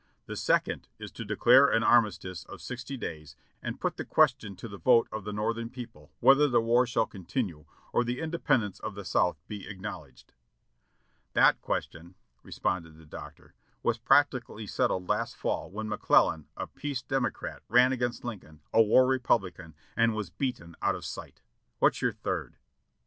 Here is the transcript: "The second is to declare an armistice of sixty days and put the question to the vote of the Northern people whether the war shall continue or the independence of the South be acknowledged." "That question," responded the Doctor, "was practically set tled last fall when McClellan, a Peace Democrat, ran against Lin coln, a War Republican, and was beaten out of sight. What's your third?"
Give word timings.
"The 0.25 0.35
second 0.35 0.87
is 0.97 1.11
to 1.11 1.23
declare 1.23 1.67
an 1.67 1.83
armistice 1.83 2.43
of 2.45 2.59
sixty 2.59 2.97
days 2.97 3.35
and 3.61 3.79
put 3.79 3.97
the 3.97 4.03
question 4.03 4.55
to 4.55 4.67
the 4.67 4.79
vote 4.79 5.07
of 5.11 5.25
the 5.25 5.31
Northern 5.31 5.69
people 5.69 6.11
whether 6.21 6.47
the 6.47 6.59
war 6.59 6.87
shall 6.87 7.05
continue 7.05 7.65
or 7.93 8.03
the 8.03 8.19
independence 8.19 8.79
of 8.79 8.95
the 8.95 9.05
South 9.05 9.37
be 9.47 9.67
acknowledged." 9.67 10.33
"That 11.33 11.61
question," 11.61 12.15
responded 12.41 12.97
the 12.97 13.05
Doctor, 13.05 13.53
"was 13.83 13.99
practically 13.99 14.65
set 14.65 14.89
tled 14.89 15.07
last 15.07 15.35
fall 15.35 15.69
when 15.69 15.87
McClellan, 15.87 16.47
a 16.57 16.65
Peace 16.65 17.03
Democrat, 17.03 17.61
ran 17.69 17.93
against 17.93 18.23
Lin 18.23 18.39
coln, 18.39 18.61
a 18.73 18.81
War 18.81 19.05
Republican, 19.05 19.75
and 19.95 20.15
was 20.15 20.31
beaten 20.31 20.75
out 20.81 20.95
of 20.95 21.05
sight. 21.05 21.43
What's 21.77 22.01
your 22.01 22.11
third?" 22.13 22.55